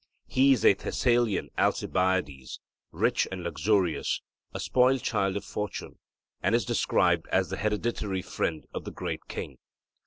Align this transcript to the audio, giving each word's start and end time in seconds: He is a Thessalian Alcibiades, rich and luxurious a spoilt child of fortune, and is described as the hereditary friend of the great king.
He 0.25 0.51
is 0.53 0.65
a 0.65 0.73
Thessalian 0.73 1.51
Alcibiades, 1.59 2.59
rich 2.91 3.27
and 3.31 3.43
luxurious 3.43 4.19
a 4.51 4.59
spoilt 4.59 5.03
child 5.03 5.37
of 5.37 5.45
fortune, 5.45 5.99
and 6.41 6.55
is 6.55 6.65
described 6.65 7.27
as 7.31 7.49
the 7.49 7.57
hereditary 7.57 8.23
friend 8.23 8.65
of 8.73 8.83
the 8.83 8.91
great 8.91 9.27
king. 9.27 9.59